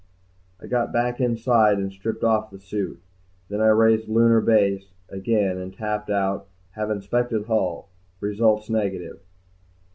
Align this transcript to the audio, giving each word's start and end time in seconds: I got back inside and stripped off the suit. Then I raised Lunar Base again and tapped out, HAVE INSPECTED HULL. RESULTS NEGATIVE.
I 0.59 0.65
got 0.65 0.91
back 0.91 1.19
inside 1.21 1.77
and 1.77 1.91
stripped 1.93 2.23
off 2.23 2.49
the 2.49 2.57
suit. 2.57 2.99
Then 3.49 3.61
I 3.61 3.67
raised 3.67 4.07
Lunar 4.07 4.41
Base 4.41 4.93
again 5.09 5.59
and 5.59 5.71
tapped 5.71 6.09
out, 6.09 6.47
HAVE 6.71 6.89
INSPECTED 6.89 7.45
HULL. 7.45 7.87
RESULTS 8.19 8.71
NEGATIVE. 8.71 9.19